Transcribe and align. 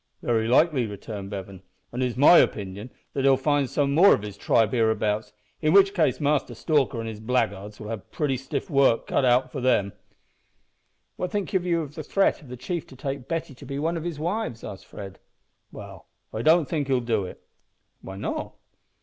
"Very 0.23 0.47
likely," 0.47 0.87
returned 0.87 1.29
Bevan; 1.29 1.61
"an' 1.93 2.01
it's 2.01 2.17
my 2.17 2.39
opinion 2.39 2.89
that 3.13 3.23
he'll 3.23 3.37
find 3.37 3.69
some 3.69 3.93
more 3.93 4.15
of 4.15 4.23
his 4.23 4.35
tribe 4.35 4.71
hereabouts, 4.71 5.31
in 5.61 5.73
which 5.73 5.93
case 5.93 6.19
Master 6.19 6.55
Stalker 6.55 6.99
and 6.99 7.07
his 7.07 7.19
blackguards 7.19 7.79
will 7.79 7.89
have 7.89 8.09
pretty 8.09 8.35
stiff 8.35 8.67
work 8.67 9.05
cut 9.05 9.23
out 9.23 9.51
for 9.51 9.61
them." 9.61 9.93
"What 11.17 11.29
think 11.31 11.53
you 11.53 11.83
of 11.83 11.93
the 11.93 12.01
threat 12.01 12.41
of 12.41 12.47
the 12.47 12.57
chief 12.57 12.87
to 12.87 12.95
take 12.95 13.27
Betty 13.27 13.53
to 13.53 13.63
be 13.67 13.77
one 13.77 13.95
of 13.95 14.03
his 14.03 14.17
wives?" 14.17 14.63
asked 14.63 14.87
Fred. 14.87 15.19
"Well, 15.71 16.07
I 16.33 16.41
don't 16.41 16.67
think 16.67 16.87
he'll 16.87 16.99
do 16.99 17.25
it." 17.25 17.39
"Why 18.01 18.15
not?" 18.17 18.53